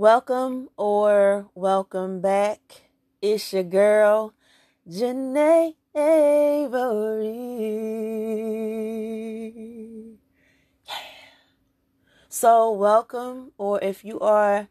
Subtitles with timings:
[0.00, 2.88] Welcome or welcome back.
[3.20, 4.32] It's your girl,
[4.88, 7.36] Janae Avery.
[10.88, 10.94] Yeah.
[12.30, 14.68] So, welcome, or if you are,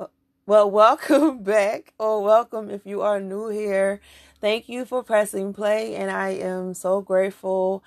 [0.00, 0.06] uh,
[0.46, 4.00] well, welcome back, or welcome if you are new here.
[4.40, 7.84] Thank you for pressing play, and I am so grateful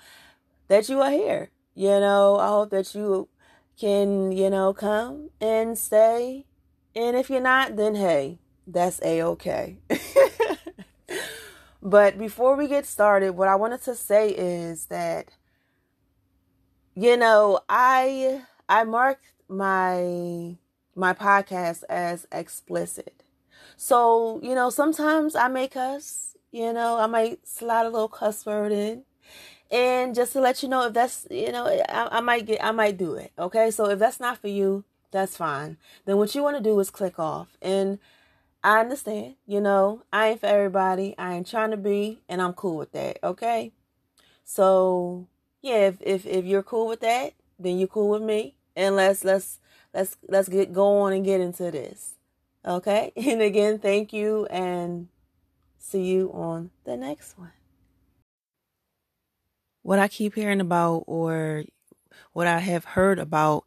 [0.68, 1.50] that you are here.
[1.74, 3.28] You know, I hope that you
[3.78, 6.46] can, you know, come and stay.
[6.96, 9.76] And if you're not, then hey, that's a okay.
[11.82, 15.28] but before we get started, what I wanted to say is that,
[16.94, 20.56] you know, I I marked my
[20.94, 23.22] my podcast as explicit.
[23.76, 28.46] So, you know, sometimes I may cuss, you know, I might slide a little cuss
[28.46, 29.02] word in
[29.70, 32.70] and just to let you know if that's you know I, I, might get i
[32.70, 35.76] might do it okay so if that's not for you that's fine.
[36.04, 37.56] Then what you want to do is click off.
[37.62, 37.98] And
[38.64, 41.14] i understand you know i ain't for everybody.
[41.18, 43.72] I ain't trying to be and i'm cool with that okay?
[44.44, 45.28] So
[45.62, 48.54] yeah if if, if you're cool with that then you're cool with me.
[48.74, 49.60] And let's let's
[49.94, 52.14] let's let's get go on and get into this
[52.64, 53.12] okay?
[53.16, 55.08] And again thank you and
[55.78, 57.52] see you on the next one.
[59.82, 61.64] What I keep hearing about or
[62.32, 63.64] what I have heard about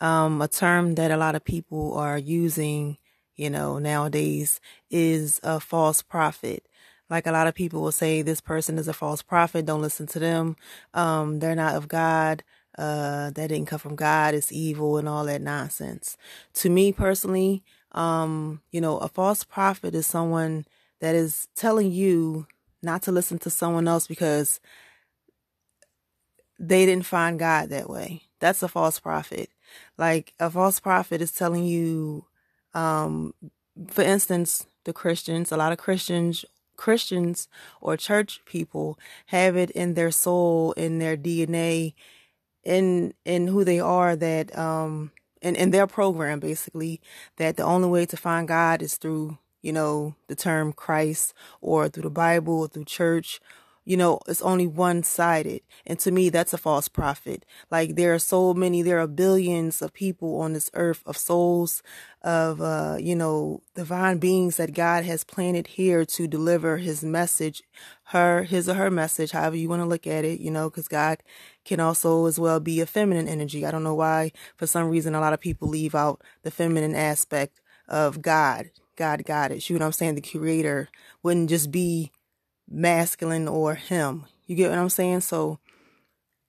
[0.00, 2.98] um, a term that a lot of people are using,
[3.36, 6.66] you know, nowadays is a false prophet.
[7.10, 9.66] Like a lot of people will say, this person is a false prophet.
[9.66, 10.56] Don't listen to them.
[10.94, 12.44] Um, they're not of God.
[12.76, 14.34] Uh, that didn't come from God.
[14.34, 16.16] It's evil and all that nonsense.
[16.54, 20.64] To me personally, um, you know, a false prophet is someone
[21.00, 22.46] that is telling you
[22.82, 24.60] not to listen to someone else because
[26.58, 28.22] they didn't find God that way.
[28.40, 29.50] That's a false prophet.
[29.96, 32.24] Like a false prophet is telling you,
[32.74, 33.34] um,
[33.88, 36.44] for instance, the Christians, a lot of Christians,
[36.76, 37.48] Christians
[37.80, 41.94] or church people have it in their soul, in their DNA,
[42.64, 47.00] in in who they are that um in, in their program basically
[47.36, 51.88] that the only way to find God is through, you know, the term Christ or
[51.88, 53.40] through the Bible or through church
[53.88, 55.62] you know, it's only one sided.
[55.86, 57.46] And to me, that's a false prophet.
[57.70, 61.82] Like there are so many, there are billions of people on this earth of souls,
[62.20, 67.62] of, uh, you know, divine beings that God has planted here to deliver his message,
[68.08, 70.86] her, his or her message, however you want to look at it, you know, because
[70.86, 71.22] God
[71.64, 73.64] can also as well be a feminine energy.
[73.64, 76.94] I don't know why, for some reason, a lot of people leave out the feminine
[76.94, 78.68] aspect of God.
[78.96, 79.70] God got it.
[79.70, 80.16] You know what I'm saying?
[80.16, 80.90] The creator
[81.22, 82.12] wouldn't just be
[82.68, 84.26] masculine or him.
[84.46, 85.20] You get what I'm saying?
[85.20, 85.58] So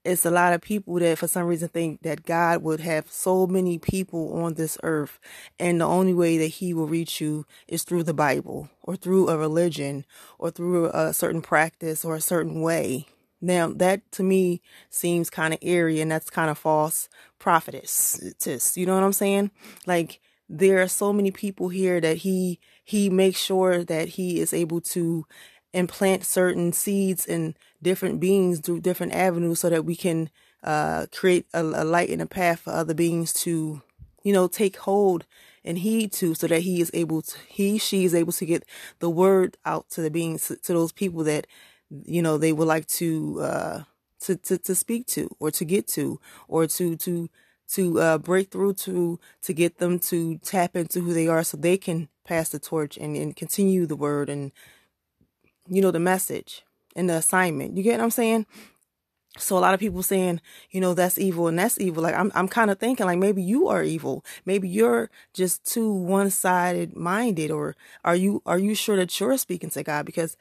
[0.06, 3.46] it's a lot of people that for some reason think that God would have so
[3.46, 5.20] many people on this earth
[5.60, 9.28] and the only way that he will reach you is through the Bible or through
[9.28, 10.06] a religion
[10.38, 13.08] or through a certain practice or a certain way.
[13.42, 18.20] Now that to me seems kind of eerie and that's kind of false prophetess.
[18.76, 19.52] You know what I'm saying?
[19.86, 24.54] Like there are so many people here that he he makes sure that he is
[24.54, 25.26] able to
[25.74, 30.30] and plant certain seeds in different beings through different avenues so that we can
[30.64, 33.82] uh, create a, a, light and a path for other beings to,
[34.24, 35.26] you know, take hold
[35.64, 38.64] and heed to so that he is able to, he, she is able to get
[39.00, 41.48] the word out to the beings, to, to those people that,
[42.06, 43.84] you know, they would like to, uh,
[44.22, 47.30] to, to, to speak to or to get to or to, to,
[47.70, 51.56] to, uh, break through to, to get them to tap into who they are so
[51.56, 54.52] they can pass the torch and, and continue the word and,
[55.70, 56.64] you know, the message
[56.96, 57.78] and the assignment.
[57.78, 58.46] You get what I'm saying?
[59.38, 60.42] So a lot of people saying,
[60.72, 62.04] you know, that's evil and that's evil.
[62.04, 64.26] Like I'm, I'm kind of thinking like maybe you are evil.
[64.46, 69.70] Maybe you're just too one-sided minded or are you, are you sure that you're speaking
[69.72, 70.06] to God?
[70.06, 70.36] Because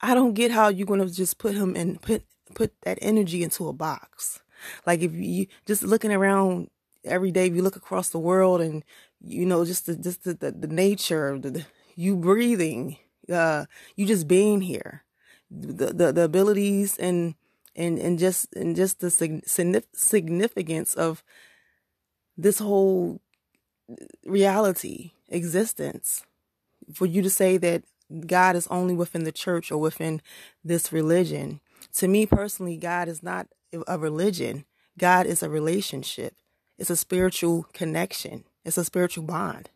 [0.00, 2.22] I don't get how you're going to just put him and put,
[2.54, 4.42] put that energy into a box.
[4.86, 6.68] Like if you just looking around
[7.04, 8.84] every day, if you look across the world and,
[9.24, 12.98] you know, just the, just the, the, the nature, the, the, you breathing,
[13.32, 15.04] uh, you just being here,
[15.50, 17.34] the, the, the abilities and,
[17.74, 19.10] and, and just, and just the
[19.92, 21.22] significance of
[22.36, 23.20] this whole
[24.24, 26.24] reality, existence.
[26.92, 27.84] For you to say that
[28.26, 30.22] God is only within the church or within
[30.62, 31.60] this religion.
[31.94, 33.48] To me personally, God is not
[33.86, 34.64] a religion.
[34.98, 36.34] God is a relationship.
[36.78, 38.44] It's a spiritual connection.
[38.64, 39.70] It's a spiritual bond.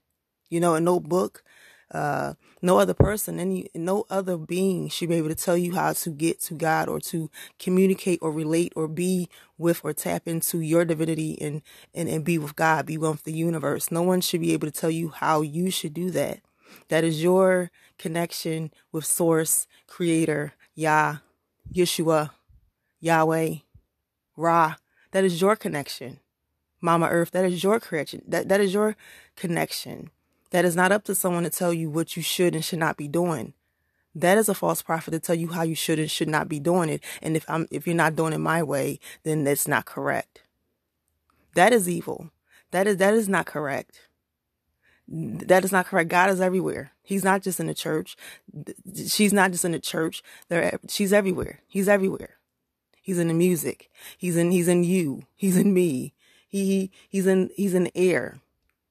[0.49, 1.43] You know, a no book,
[1.93, 5.93] uh, no other person, any no other being should be able to tell you how
[5.93, 9.29] to get to God or to communicate or relate or be
[9.59, 11.63] with or tap into your divinity and
[11.95, 13.91] and, and be with God, be one with the universe.
[13.91, 16.41] No one should be able to tell you how you should do that.
[16.89, 21.17] That is your connection with source, creator, Yah,
[21.73, 22.31] Yeshua,
[23.01, 23.57] Yahweh,
[24.37, 24.77] Ra.
[25.11, 26.21] That is your connection.
[26.81, 28.23] Mama Earth, that is your connection.
[28.27, 28.97] That that is your
[29.37, 30.11] connection.
[30.51, 32.97] That is not up to someone to tell you what you should and should not
[32.97, 33.55] be doing.
[34.15, 36.59] That is a false prophet to tell you how you should and should not be
[36.59, 37.03] doing it.
[37.23, 40.43] And if I'm if you're not doing it my way, then that's not correct.
[41.55, 42.31] That is evil.
[42.73, 44.09] That is that is not correct.
[45.09, 46.09] That is not correct.
[46.09, 46.93] God is everywhere.
[47.03, 48.17] He's not just in the church.
[49.09, 50.23] She's not just in the church.
[50.49, 51.61] There, she's everywhere.
[51.67, 52.37] He's everywhere.
[53.03, 53.91] He's in the music.
[54.17, 54.53] He's in.
[54.53, 55.25] He's in you.
[55.35, 56.15] He's in me.
[56.49, 57.51] He he's in.
[57.57, 58.41] He's in air.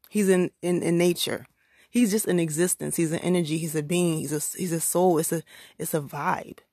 [0.10, 1.46] He's in, in, in nature.
[1.90, 2.98] He's just an existence.
[2.98, 3.58] He's an energy.
[3.58, 4.20] He's a being.
[4.20, 5.18] He's a, he's a soul.
[5.20, 5.44] It's a,
[5.78, 6.60] it's a vibe.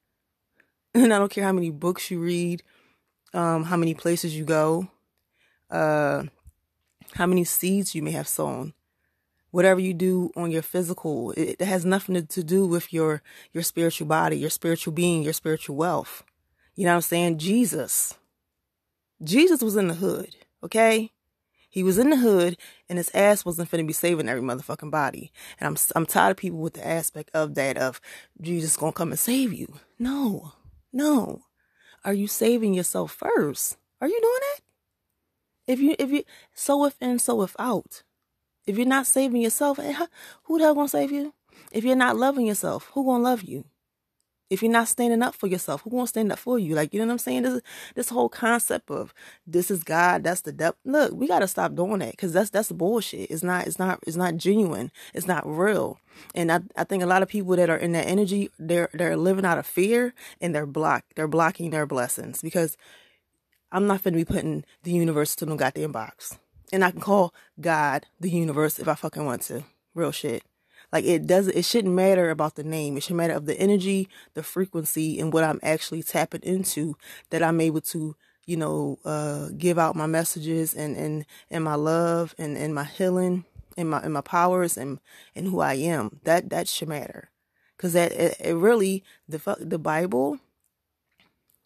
[0.94, 2.62] And I don't care how many books you read,
[3.34, 4.88] um, how many places you go,
[5.70, 6.22] uh,
[7.12, 8.72] how many seeds you may have sown.
[9.50, 13.20] Whatever you do on your physical, it, it has nothing to do with your,
[13.52, 16.24] your spiritual body, your spiritual being, your spiritual wealth.
[16.76, 17.38] You know what I'm saying?
[17.38, 18.14] Jesus.
[19.22, 21.10] Jesus was in the hood, okay?
[21.76, 22.56] He was in the hood
[22.88, 25.30] and his ass wasn't finna be saving every motherfucking body.
[25.60, 28.00] And I'm I'm tired of people with the aspect of that of
[28.40, 29.74] Jesus gonna come and save you.
[29.98, 30.54] No,
[30.90, 31.42] no.
[32.02, 33.76] Are you saving yourself first?
[34.00, 35.72] Are you doing that?
[35.74, 36.24] If you if you
[36.54, 38.02] so if within, so without.
[38.66, 40.06] If you're not saving yourself, eh,
[40.44, 41.34] who the hell gonna save you?
[41.72, 43.66] If you're not loving yourself, who gonna love you?
[44.48, 46.74] If you're not standing up for yourself, who won't stand up for you?
[46.74, 47.42] Like, you know what I'm saying?
[47.42, 47.60] This
[47.94, 49.12] this whole concept of
[49.46, 50.76] this is God, that's the devil.
[50.84, 53.30] Look, we gotta stop doing that because that's that's bullshit.
[53.30, 54.92] It's not it's not it's not genuine.
[55.14, 55.98] It's not real.
[56.34, 59.16] And I I think a lot of people that are in that energy, they're they're
[59.16, 61.16] living out of fear and they're blocked.
[61.16, 62.76] They're blocking their blessings because
[63.72, 66.38] I'm not gonna be putting the universe to no goddamn box.
[66.72, 69.64] And I can call God the universe if I fucking want to.
[69.94, 70.42] Real shit.
[70.92, 72.96] Like it doesn't, it shouldn't matter about the name.
[72.96, 76.96] It should matter of the energy, the frequency, and what I'm actually tapping into
[77.30, 78.16] that I'm able to,
[78.46, 82.84] you know, uh, give out my messages and, and, and my love and, and my
[82.84, 83.44] healing
[83.76, 85.00] and my, and my powers and,
[85.34, 86.20] and who I am.
[86.24, 87.30] That, that should matter.
[87.78, 90.38] Cause that, it, it really, the, the Bible,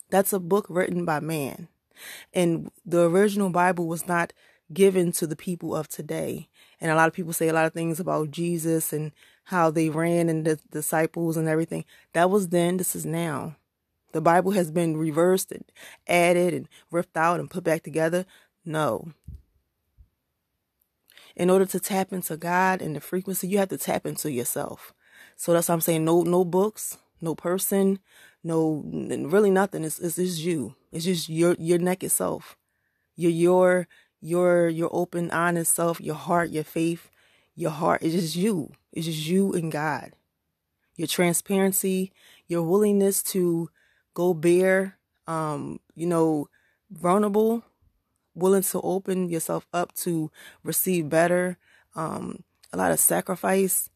[0.08, 1.68] that's a book written by man.
[2.32, 4.32] And the original Bible was not
[4.72, 6.48] given to the people of today.
[6.80, 9.12] And a lot of people say a lot of things about Jesus and
[9.44, 11.84] how they ran and the disciples and everything.
[12.14, 13.56] That was then, this is now.
[14.12, 15.64] The Bible has been reversed and
[16.08, 18.24] added and ripped out and put back together.
[18.64, 19.12] No.
[21.36, 24.92] In order to tap into God and the frequency, you have to tap into yourself.
[25.36, 28.00] So that's why I'm saying no no books, no person,
[28.42, 29.84] no really nothing.
[29.84, 30.74] It's it's just you.
[30.92, 32.56] It's just your your naked self.
[33.16, 33.88] You're your
[34.20, 37.10] your your open, honest self, your heart, your faith,
[37.54, 38.02] your heart.
[38.02, 38.72] It's just you.
[38.92, 40.12] It's just you and God.
[40.96, 42.12] Your transparency,
[42.46, 43.70] your willingness to
[44.14, 46.48] go bare, um, you know,
[46.90, 47.64] vulnerable,
[48.34, 50.30] willing to open yourself up to
[50.62, 51.56] receive better,
[51.94, 53.90] um, a lot of sacrifice,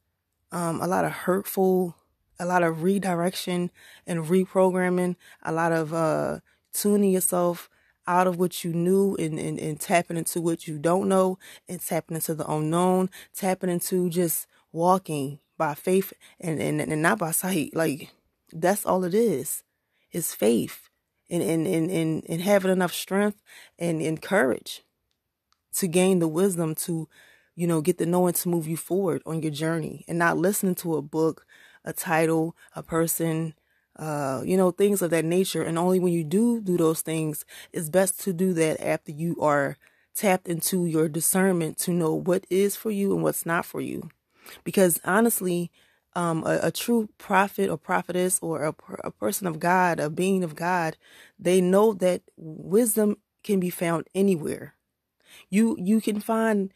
[0.53, 1.97] um, a lot of hurtful,
[2.39, 3.71] a lot of redirection
[4.07, 6.39] and reprogramming, a lot of uh,
[6.73, 7.69] tuning yourself
[8.07, 11.81] out of what you knew and, and, and tapping into what you don't know and
[11.81, 17.31] tapping into the unknown, tapping into just walking by faith and, and, and not by
[17.31, 17.75] sight.
[17.75, 18.11] Like
[18.53, 19.63] that's all it is.
[20.13, 20.89] It's faith
[21.31, 23.41] and, and, and, and, and having enough strength
[23.79, 24.83] and, and courage
[25.75, 27.09] to gain the wisdom to,
[27.57, 30.75] you know, get the knowing to move you forward on your journey and not listening
[30.77, 31.47] to a book,
[31.85, 33.55] a title, a person,
[33.97, 35.63] uh, you know, things of that nature.
[35.63, 39.37] And only when you do do those things, it's best to do that after you
[39.41, 39.77] are
[40.15, 44.09] tapped into your discernment to know what is for you and what's not for you.
[44.63, 45.71] Because honestly,
[46.15, 50.45] um, a, a, true prophet or prophetess or a, a person of God, a being
[50.45, 50.97] of God,
[51.39, 54.75] they know that wisdom can be found anywhere.
[55.51, 56.73] You you can find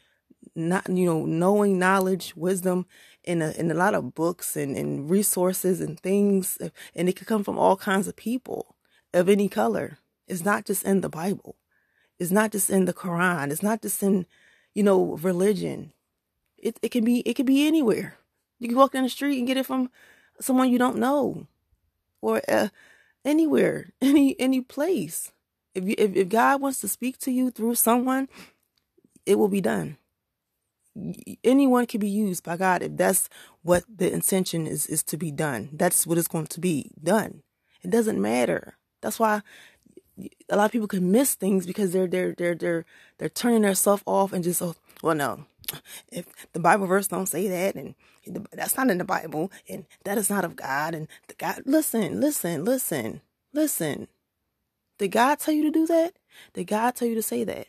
[0.55, 2.85] not you know knowing knowledge, wisdom
[3.23, 6.57] in a in a lot of books and, and resources and things
[6.95, 8.75] and it could come from all kinds of people
[9.13, 9.99] of any color.
[10.27, 11.55] It's not just in the bible.
[12.19, 13.51] It's not just in the quran.
[13.51, 14.25] It's not just in
[14.73, 15.93] you know religion.
[16.57, 18.17] It, it can be it can be anywhere.
[18.59, 19.89] You can walk down the street and get it from
[20.39, 21.47] someone you don't know
[22.21, 22.69] or uh,
[23.25, 25.31] anywhere any any place.
[25.75, 28.27] If you if, if god wants to speak to you through someone
[29.25, 29.97] it will be done
[31.43, 33.29] anyone can be used by God if that's
[33.63, 35.69] what the intention is is to be done.
[35.73, 37.43] That's what it's going to be done.
[37.83, 38.77] It doesn't matter.
[39.01, 39.41] That's why
[40.49, 42.85] a lot of people can miss things because they're they're they're they're
[43.17, 45.45] they're turning themselves off and just oh well no
[46.11, 47.95] if the Bible verse don't say that and
[48.51, 52.19] that's not in the Bible and that is not of God and the God listen
[52.19, 53.21] listen listen
[53.53, 54.07] listen
[54.97, 56.13] did God tell you to do that
[56.53, 57.67] did God tell you to say that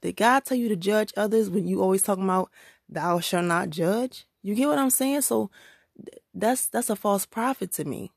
[0.00, 2.50] did God tell you to judge others when you always talking about
[2.88, 5.22] thou shalt not judge you get what I'm saying?
[5.22, 5.50] So
[6.34, 8.12] that's that's a false prophet to me.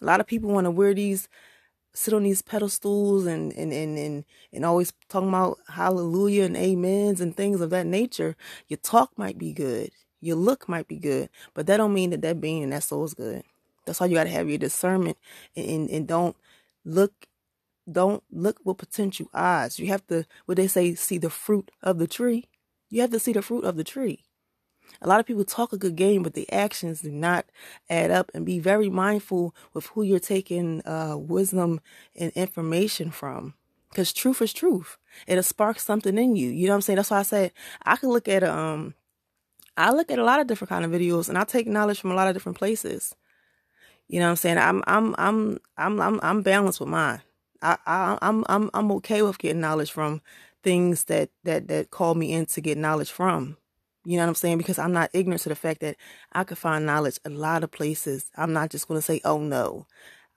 [0.00, 1.28] A lot of people want to wear these
[1.92, 7.20] sit on these pedestals and and and and, and always talking about hallelujah and amens
[7.20, 8.36] and things of that nature.
[8.68, 9.90] Your talk might be good.
[10.20, 11.28] Your look might be good.
[11.52, 13.42] But that don't mean that that being and that soul is good.
[13.84, 15.18] That's why you got to have your discernment
[15.56, 16.36] and, and and don't
[16.84, 17.12] look
[17.90, 21.98] don't look with potential eyes you have to what they say see the fruit of
[21.98, 22.48] the tree
[22.90, 24.24] you have to see the fruit of the tree
[25.00, 27.46] a lot of people talk a good game, but the actions do not
[27.90, 28.30] add up.
[28.34, 31.80] And be very mindful with who you're taking uh, wisdom
[32.16, 33.54] and information from.
[33.90, 34.96] Because truth is truth.
[35.26, 36.50] It'll spark something in you.
[36.50, 36.96] You know what I'm saying?
[36.96, 37.52] That's why I said
[37.84, 38.94] I could look at um
[39.76, 42.10] I look at a lot of different kind of videos and I take knowledge from
[42.10, 43.14] a lot of different places.
[44.08, 44.58] You know what I'm saying?
[44.58, 47.22] I'm I'm I'm I'm I'm I'm balanced with mine.
[47.64, 50.22] I, I I'm I'm I'm okay with getting knowledge from
[50.62, 53.56] things that that that call me in to get knowledge from.
[54.04, 54.58] You know what I'm saying?
[54.58, 55.96] Because I'm not ignorant to the fact that
[56.32, 58.30] I could find knowledge a lot of places.
[58.36, 59.86] I'm not just going to say, oh no.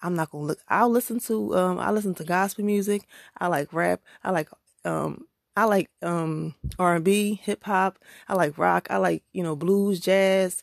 [0.02, 0.60] I'm not going to look.
[0.70, 3.04] I'll listen to, um, I listen to gospel music.
[3.40, 4.02] I like rap.
[4.24, 4.50] I like,
[4.86, 8.00] um, I like, um, R&B, hip hop.
[8.28, 8.88] I like rock.
[8.92, 10.62] I like, you know, blues, jazz.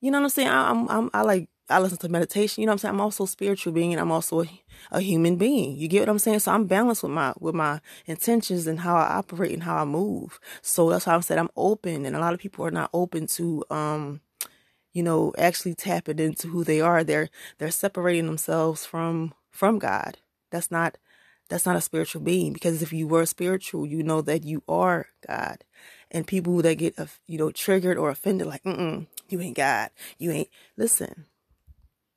[0.00, 0.48] You know what I'm saying?
[0.48, 2.60] I, I'm, I'm, I like I listen to meditation.
[2.60, 2.94] You know what I'm saying?
[2.94, 5.76] I'm also a spiritual being and I'm also a, a, human being.
[5.76, 6.40] You get what I'm saying?
[6.40, 9.84] So I'm balanced with my with my intentions and how I operate and how I
[9.84, 10.40] move.
[10.62, 13.26] So that's why I'm saying I'm open and a lot of people are not open
[13.28, 14.20] to um
[14.92, 17.04] you know actually tapping into who they are.
[17.04, 20.18] They're they're separating themselves from from God.
[20.50, 20.98] That's not
[21.48, 25.08] that's not a spiritual being because if you were spiritual, you know that you are
[25.26, 25.64] God.
[26.10, 29.90] And people that get you know triggered or offended like, mm you ain't God.
[30.18, 31.26] You ain't listen.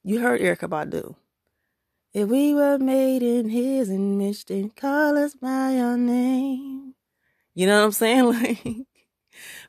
[0.05, 1.15] You heard Erykah Badu.
[2.13, 6.93] If we were made in his image, then call us by our name.
[7.55, 8.25] You know what I'm saying?
[8.43, 8.87] Like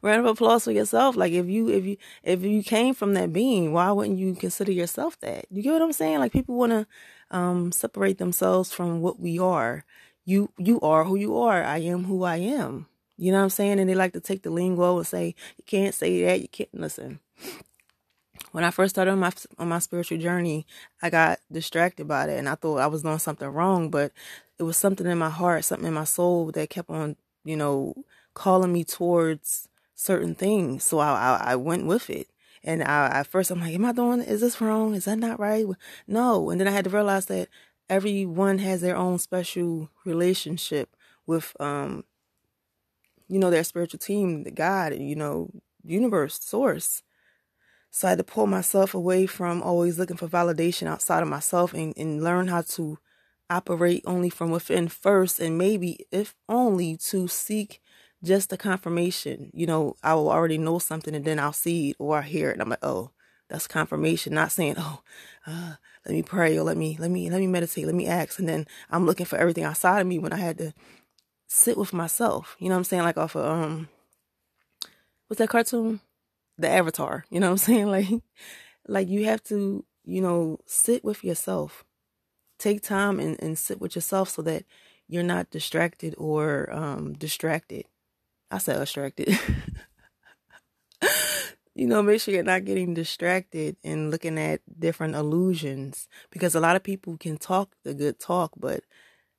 [0.02, 1.16] round of applause for yourself.
[1.16, 4.72] Like if you if you if you came from that being, why wouldn't you consider
[4.72, 5.46] yourself that?
[5.50, 6.18] You get what I'm saying?
[6.18, 6.86] Like people wanna
[7.30, 9.84] um separate themselves from what we are.
[10.24, 11.62] You you are who you are.
[11.62, 12.86] I am who I am.
[13.16, 13.78] You know what I'm saying?
[13.78, 16.74] And they like to take the lingo and say, you can't say that, you can't
[16.74, 17.20] listen
[18.54, 20.64] when I first started on my on my spiritual journey,
[21.02, 23.90] I got distracted by it, and I thought I was doing something wrong.
[23.90, 24.12] But
[24.60, 27.94] it was something in my heart, something in my soul that kept on, you know,
[28.32, 30.84] calling me towards certain things.
[30.84, 32.28] So I I, I went with it.
[32.62, 34.20] And I, at first, I'm like, am I doing?
[34.20, 34.94] Is this wrong?
[34.94, 35.66] Is that not right?
[36.06, 36.48] No.
[36.50, 37.48] And then I had to realize that
[37.90, 40.96] everyone has their own special relationship
[41.26, 42.04] with, um,
[43.28, 45.50] you know, their spiritual team, the God, you know,
[45.82, 47.02] universe, source.
[47.94, 51.72] So I had to pull myself away from always looking for validation outside of myself
[51.72, 52.98] and, and learn how to
[53.48, 57.80] operate only from within first and maybe if only to seek
[58.20, 59.48] just a confirmation.
[59.54, 62.50] You know, I will already know something and then I'll see it or I hear
[62.50, 63.12] it and I'm like, oh,
[63.48, 64.34] that's confirmation.
[64.34, 65.02] Not saying, oh,
[65.46, 65.74] uh,
[66.04, 68.48] let me pray or let me let me let me meditate, let me ask, and
[68.48, 70.74] then I'm looking for everything outside of me when I had to
[71.46, 72.56] sit with myself.
[72.58, 73.04] You know what I'm saying?
[73.04, 73.88] Like off of um,
[75.28, 76.00] what's that cartoon?
[76.58, 77.24] The avatar.
[77.30, 77.86] You know what I'm saying?
[77.94, 78.08] Like,
[78.86, 81.84] like you have to, you know, sit with yourself.
[82.58, 84.64] Take time and, and sit with yourself so that
[85.08, 87.84] you're not distracted or um distracted.
[88.50, 89.38] I said distracted.
[91.74, 96.60] you know, make sure you're not getting distracted and looking at different illusions because a
[96.60, 98.84] lot of people can talk the good talk, but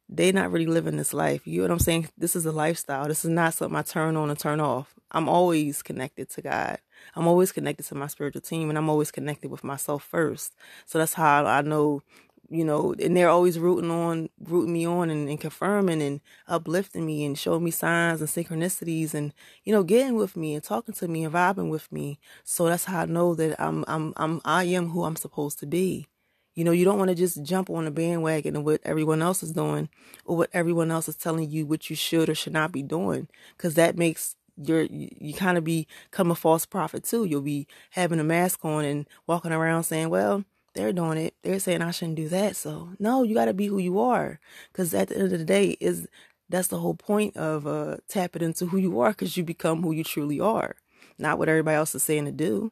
[0.10, 1.48] they're not really living this life.
[1.48, 2.10] You know what I'm saying?
[2.18, 3.08] This is a lifestyle.
[3.08, 4.94] This is not something I turn on and turn off.
[5.16, 6.80] I'm always connected to God.
[7.16, 10.54] I'm always connected to my spiritual team and I'm always connected with myself first.
[10.86, 12.02] So that's how I know,
[12.50, 16.20] you know, and they're always rooting on, rooting me on and, and confirming and
[16.50, 20.64] uplifting me and showing me signs and synchronicities and, you know, getting with me and
[20.66, 22.20] talking to me and vibing with me.
[22.44, 25.66] So that's how I know that I'm, I'm, I'm, I am who I'm supposed to
[25.66, 26.08] be.
[26.56, 29.44] You know, you don't want to just jump on the bandwagon of what everyone else
[29.44, 29.88] is doing
[30.26, 33.30] or what everyone else is telling you what you should or should not be doing
[33.58, 37.26] because that makes you're you, kind of become a false prophet too.
[37.26, 41.36] You'll be having a mask on and walking around saying, "Well, they're doing it.
[41.44, 44.40] They're saying I shouldn't do that." So no, you got to be who you are
[44.72, 46.08] because at the end of the day, is
[46.50, 49.92] That's the whole point of uh, tapping into who you are because you become who
[49.92, 50.76] you truly are,
[51.18, 52.72] not what everybody else is saying to do.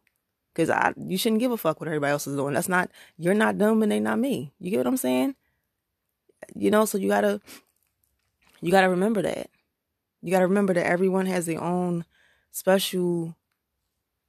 [0.54, 2.54] Because I, you shouldn't give a fuck what everybody else is doing.
[2.56, 4.54] That's not, you're not them and they not me.
[4.60, 5.36] You get what I'm saying?
[6.56, 7.42] You know, so you gotta,
[8.62, 9.50] you gotta remember that.
[10.24, 12.06] You gotta remember that everyone has their own
[12.50, 13.36] special,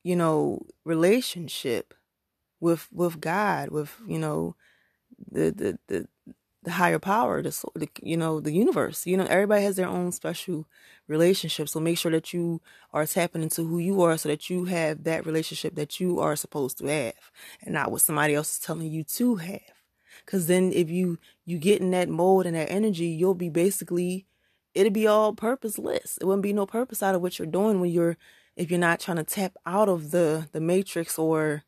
[0.02, 1.94] you know, relationship
[2.58, 4.56] with with God, with you know,
[5.30, 6.08] the the the
[6.64, 9.06] the higher power, the, the you know the universe.
[9.06, 10.66] You know, everybody has their own special
[11.06, 11.68] relationship.
[11.68, 12.60] So make sure that you
[12.92, 16.34] are tapping into who you are, so that you have that relationship that you are
[16.34, 17.30] supposed to have,
[17.62, 19.60] and not what somebody else is telling you to have.
[20.26, 24.26] Because then, if you you get in that mode and that energy, you'll be basically
[24.75, 26.19] it'll be all purposeless.
[26.21, 28.16] It wouldn't be no purpose out of what you're doing when you're
[28.57, 31.64] if you're not trying to tap out of the the matrix or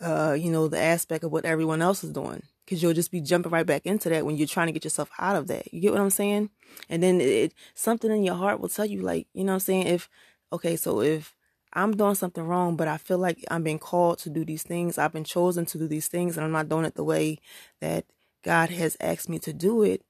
[0.00, 3.20] uh you know the aspect of what everyone else is doing because you'll just be
[3.20, 5.72] jumping right back into that when you're trying to get yourself out of that.
[5.72, 6.50] You get what I'm saying?
[6.88, 9.56] And then it, it something in your heart will tell you, like, you know what
[9.56, 9.86] I'm saying?
[9.86, 10.08] If,
[10.52, 11.34] okay, so if
[11.72, 14.96] I'm doing something wrong, but I feel like I'm being called to do these things,
[14.96, 17.38] I've been chosen to do these things, and I'm not doing it the way
[17.80, 18.06] that
[18.42, 20.02] God has asked me to do it,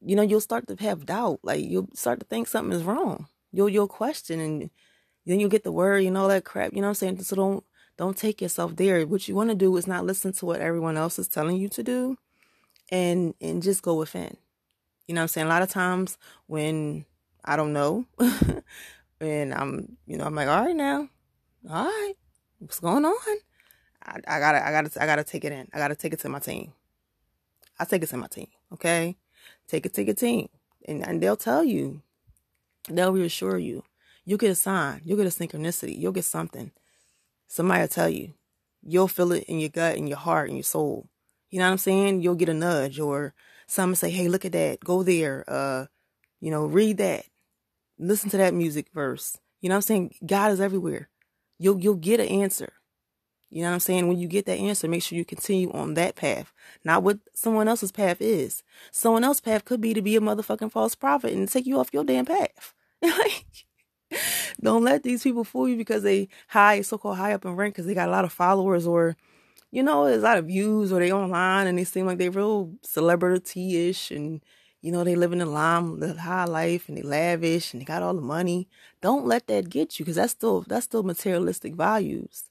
[0.00, 1.40] you know, you'll start to have doubt.
[1.42, 3.28] Like, you'll start to think something is wrong.
[3.52, 4.70] You'll, you'll question, and
[5.24, 6.72] then you'll get the worry and all that crap.
[6.72, 7.22] You know what I'm saying?
[7.22, 7.64] So don't,
[7.96, 9.06] don't take yourself there.
[9.06, 11.68] What you want to do is not listen to what everyone else is telling you
[11.70, 12.18] to do
[12.90, 14.36] and and just go within.
[15.06, 15.46] You know what I'm saying?
[15.46, 17.04] A lot of times when
[17.44, 18.06] I don't know
[19.20, 21.08] and I'm you know, I'm like, all right now,
[21.70, 22.14] all right,
[22.58, 23.36] what's going on?
[24.04, 25.68] I, I gotta I gotta I gotta take it in.
[25.72, 26.72] I gotta take it to my team.
[27.78, 29.16] I take it to my team, okay?
[29.68, 30.48] Take it to your team.
[30.86, 32.02] And and they'll tell you.
[32.88, 33.82] They'll reassure you.
[34.24, 35.02] You'll get a sign.
[35.04, 35.98] You'll get a synchronicity.
[35.98, 36.72] You'll get something
[37.48, 38.34] Somebody will tell you.
[38.82, 41.08] You'll feel it in your gut, in your heart, in your soul.
[41.50, 42.22] You know what I'm saying?
[42.22, 43.34] You'll get a nudge or
[43.66, 44.80] someone say, Hey, look at that.
[44.80, 45.44] Go there.
[45.48, 45.86] Uh,
[46.40, 47.24] you know, read that.
[47.98, 49.38] Listen to that music verse.
[49.60, 50.14] You know what I'm saying?
[50.24, 51.08] God is everywhere.
[51.58, 52.72] You'll you'll get an answer.
[53.50, 54.08] You know what I'm saying?
[54.08, 56.52] When you get that answer, make sure you continue on that path,
[56.84, 58.62] not what someone else's path is.
[58.90, 61.90] Someone else's path could be to be a motherfucking false prophet and take you off
[61.92, 62.74] your damn path.
[64.60, 67.74] Don't let these people fool you because they high, so called high up in rank
[67.74, 69.16] because they got a lot of followers or,
[69.70, 72.28] you know, there's a lot of views or they online and they seem like they
[72.28, 74.42] real celebrity ish and,
[74.82, 78.02] you know, they live in lime, the high life and they lavish and they got
[78.02, 78.68] all the money.
[79.02, 82.45] Don't let that get you because that's still, that's still materialistic values.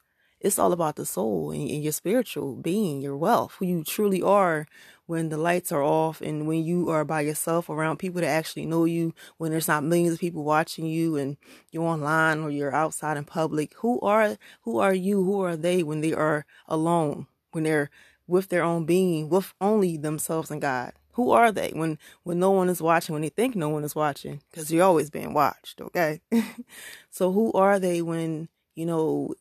[0.45, 4.21] It's all about the soul and, and your spiritual being, your wealth, who you truly
[4.21, 4.67] are
[5.07, 8.67] when the lights are off and when you are by yourself around people that actually
[8.67, 11.37] know you, when there's not millions of people watching you and
[11.71, 15.23] you're online or you're outside in public, who are who are you?
[15.23, 17.25] Who are they when they are alone?
[17.49, 17.89] When they're
[18.27, 20.93] with their own being, with only themselves and God.
[21.13, 23.95] Who are they when when no one is watching, when they think no one is
[23.95, 24.41] watching?
[24.51, 26.21] Because you're always being watched, okay?
[27.09, 29.33] so who are they when, you know,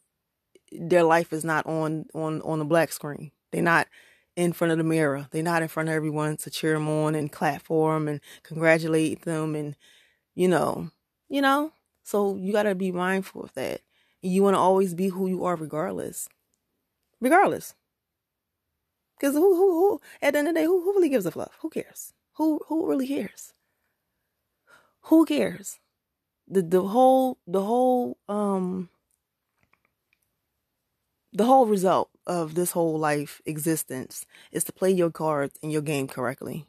[0.79, 3.31] their life is not on on on the black screen?
[3.53, 3.89] They're not
[4.37, 5.29] in front of the mirror.
[5.31, 8.21] They're not in front of everyone to cheer them on and clap for them and
[8.43, 9.77] congratulate them and,
[10.35, 10.91] you know,
[11.29, 11.73] you know.
[12.03, 13.81] So you got to be mindful of that.
[14.23, 16.29] You want to always be who you are, regardless.
[17.21, 17.75] Regardless.
[19.17, 21.31] Because who, who, who, at the end of the day, who, who really gives a
[21.31, 21.57] fluff?
[21.61, 22.13] Who cares?
[22.35, 23.53] Who, who really cares?
[25.03, 25.79] Who cares?
[26.49, 28.91] The, the whole, the whole, um,
[31.35, 35.83] the whole result of this whole life existence is to play your cards and your
[35.83, 36.65] game correctly.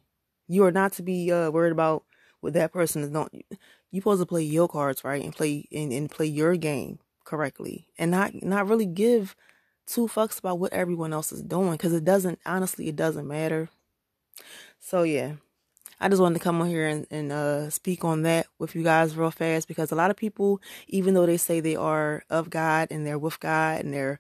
[0.48, 2.04] You are not to be uh, worried about
[2.42, 3.32] what that person is not.
[3.34, 7.88] You supposed to play your cards right and play and, and play your game correctly,
[7.98, 9.36] and not not really give
[9.88, 12.40] two fucks about what everyone else is doing because it doesn't.
[12.46, 13.70] Honestly, it doesn't matter.
[14.80, 15.34] So yeah,
[16.00, 18.84] I just wanted to come on here and, and uh, speak on that with you
[18.84, 22.50] guys real fast because a lot of people, even though they say they are of
[22.50, 24.20] God and they're with God and they're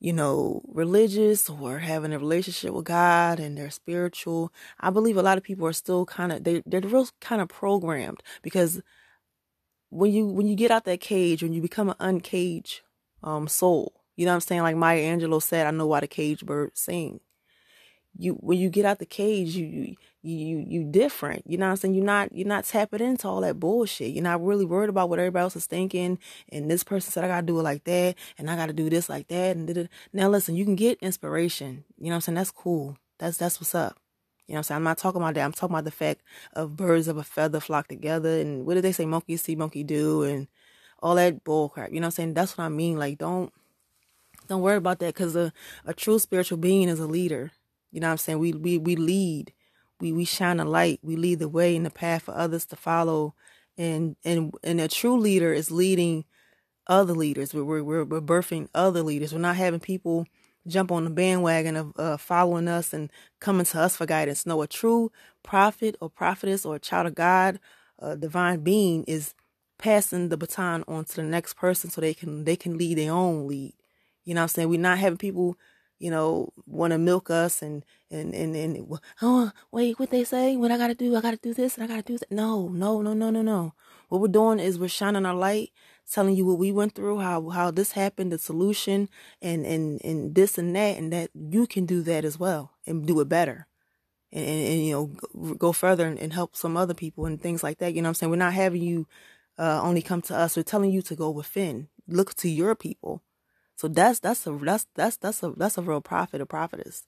[0.00, 4.52] you know, religious or having a relationship with God and they're spiritual.
[4.80, 7.48] I believe a lot of people are still kind of they they're real kind of
[7.48, 8.82] programmed because
[9.90, 12.80] when you when you get out that cage, when you become an uncaged
[13.22, 14.62] um soul, you know what I'm saying?
[14.62, 17.20] Like Maya Angelou said, I know why the cage birds sing.
[18.20, 21.44] You when you get out the cage, you you you you different.
[21.46, 21.94] You know what I'm saying?
[21.94, 24.12] You're not you're not tapping into all that bullshit.
[24.12, 26.18] You're not really worried about what everybody else is thinking.
[26.50, 29.08] And this person said I gotta do it like that, and I gotta do this
[29.08, 29.56] like that.
[29.56, 29.88] And da-da.
[30.12, 31.84] now listen, you can get inspiration.
[31.98, 32.36] You know what I'm saying?
[32.36, 32.98] That's cool.
[33.18, 33.98] That's that's what's up.
[34.46, 34.76] You know what I'm saying?
[34.76, 35.44] I'm not talking about that.
[35.44, 38.40] I'm talking about the fact of birds of a feather flock together.
[38.40, 39.06] And what did they say?
[39.06, 40.48] Monkey see, monkey do, and
[41.02, 41.90] all that bull crap.
[41.92, 42.34] You know what I'm saying?
[42.34, 42.98] That's what I mean.
[42.98, 43.52] Like don't
[44.48, 45.52] don't worry about that because a,
[45.86, 47.52] a true spiritual being is a leader.
[47.90, 48.38] You know what I'm saying?
[48.38, 49.52] We we we lead
[50.00, 51.00] we we shine a light.
[51.02, 53.34] We lead the way in the path for others to follow.
[53.76, 56.24] And and and a true leader is leading
[56.86, 57.54] other leaders.
[57.54, 59.32] We're we're, we're birthing other leaders.
[59.32, 60.26] We're not having people
[60.66, 64.44] jump on the bandwagon of uh, following us and coming to us for guidance.
[64.44, 65.10] No, a true
[65.42, 67.60] prophet or prophetess or a child of God,
[67.98, 69.34] a divine being is
[69.78, 73.12] passing the baton on to the next person so they can they can lead their
[73.12, 73.74] own lead.
[74.24, 74.68] You know what I'm saying?
[74.68, 75.56] We're not having people,
[76.00, 80.56] you know, want to milk us and and and and oh wait, what they say?
[80.56, 81.14] What I gotta do?
[81.14, 82.32] I gotta do this and I gotta do that.
[82.32, 83.74] No, no, no, no, no, no.
[84.08, 85.70] What we're doing is we're shining our light,
[86.10, 89.10] telling you what we went through, how how this happened, the solution,
[89.42, 93.06] and and and this and that, and that you can do that as well and
[93.06, 93.66] do it better.
[94.32, 97.64] And, and, and you know go further and, and, help some other people and things
[97.64, 99.08] like that you know what i'm saying we're not having you
[99.58, 103.24] uh, only come to us we're telling you to go within look to your people
[103.80, 107.04] so that's that's a that's that's that's a that's a real prophet, a prophetess.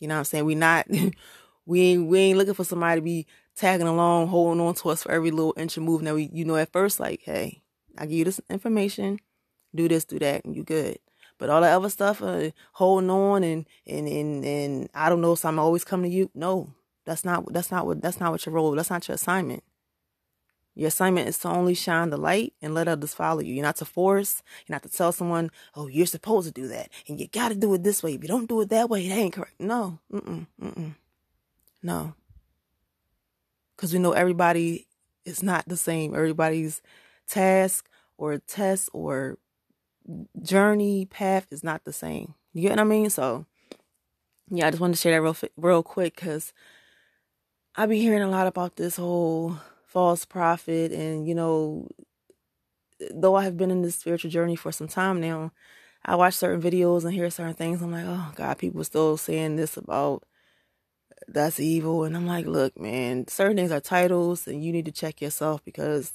[0.00, 0.44] You know what I'm saying?
[0.44, 0.88] We not
[1.66, 5.04] we ain't we ain't looking for somebody to be tagging along, holding on to us
[5.04, 6.06] for every little inch of movement.
[6.06, 7.62] That we you know at first like, hey,
[7.96, 9.20] I give you this information,
[9.72, 10.98] do this, do that, and you good.
[11.38, 15.36] But all that other stuff, uh, holding on and and and and I don't know,
[15.36, 16.28] so I'm always coming to you.
[16.34, 16.74] No,
[17.06, 18.72] that's not that's not what that's not what your role.
[18.72, 19.62] That's not your assignment.
[20.74, 23.54] Your assignment is to only shine the light and let others follow you.
[23.54, 24.42] You're not to force.
[24.66, 26.90] You're not to tell someone, oh, you're supposed to do that.
[27.08, 28.14] And you got to do it this way.
[28.14, 29.60] If you don't do it that way, it ain't correct.
[29.60, 30.00] No.
[30.12, 30.46] Mm-mm.
[30.60, 30.94] Mm-mm.
[31.82, 32.14] No.
[33.76, 34.88] Because we know everybody
[35.24, 36.14] is not the same.
[36.14, 36.82] Everybody's
[37.28, 39.38] task or test or
[40.42, 42.34] journey path is not the same.
[42.52, 43.10] You get what I mean?
[43.10, 43.46] So,
[44.50, 46.52] yeah, I just wanted to share that real, real quick because
[47.76, 49.58] I be hearing a lot about this whole
[49.94, 51.88] false prophet and you know
[53.10, 55.52] though I have been in this spiritual journey for some time now,
[56.04, 57.80] I watch certain videos and hear certain things.
[57.82, 60.24] I'm like, oh God, people are still saying this about
[61.28, 62.04] that's evil.
[62.04, 65.64] And I'm like, look, man, certain things are titles and you need to check yourself
[65.64, 66.12] because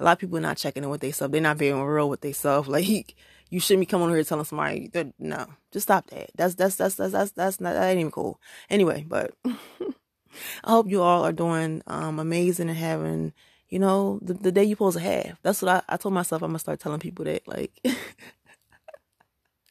[0.00, 1.30] a lot of people are not checking in with themselves.
[1.30, 2.68] They're not being real with themselves.
[2.72, 3.14] Like
[3.50, 6.30] you shouldn't be coming here telling somebody no, just stop that.
[6.34, 8.40] That's that's that's that's that's that's not that ain't even cool.
[8.70, 9.34] Anyway, but
[10.64, 13.32] I hope you all are doing um, amazing and having,
[13.68, 15.38] you know, the, the day you're supposed to have.
[15.42, 17.46] That's what I, I told myself I'm gonna start telling people that.
[17.46, 17.72] Like,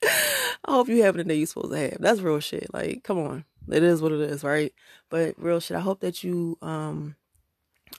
[0.04, 1.98] I hope you having the day you're supposed to have.
[2.00, 2.74] That's real shit.
[2.74, 4.74] Like, come on, it is what it is, right?
[5.10, 5.78] But real shit.
[5.78, 7.16] I hope that you um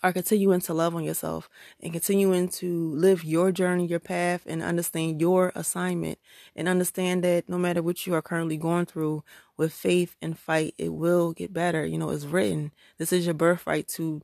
[0.02, 1.48] are continuing to love on yourself
[1.80, 6.18] and continuing to live your journey, your path, and understand your assignment.
[6.56, 9.22] And understand that no matter what you are currently going through,
[9.56, 11.86] with faith and fight, it will get better.
[11.86, 12.72] You know, it's written.
[12.98, 14.22] This is your birthright to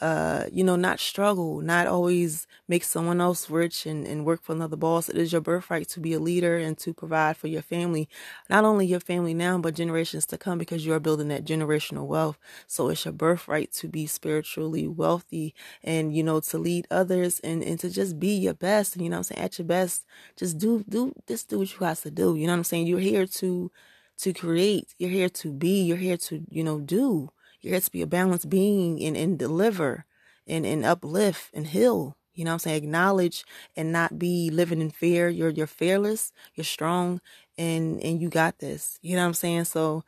[0.00, 4.52] uh, you know, not struggle, not always make someone else rich and, and work for
[4.52, 5.08] another boss.
[5.08, 8.08] It is your birthright to be a leader and to provide for your family,
[8.48, 12.06] not only your family now, but generations to come because you are building that generational
[12.06, 12.38] wealth.
[12.66, 17.62] So it's your birthright to be spiritually wealthy and, you know, to lead others and,
[17.62, 18.94] and to just be your best.
[18.94, 19.40] And, you know I'm saying?
[19.42, 22.36] At your best, just do, do, just do what you have to do.
[22.36, 22.86] You know what I'm saying?
[22.86, 23.70] You're here to,
[24.18, 24.94] to create.
[24.98, 25.82] You're here to be.
[25.82, 27.30] You're here to, you know, do.
[27.60, 30.04] You're to be a balanced being and, and deliver
[30.46, 32.16] and, and uplift and heal.
[32.34, 32.84] You know what I'm saying?
[32.84, 33.44] Acknowledge
[33.76, 35.28] and not be living in fear.
[35.28, 37.20] You're you're fearless, you're strong,
[37.58, 38.98] and and you got this.
[39.02, 39.64] You know what I'm saying?
[39.64, 40.04] So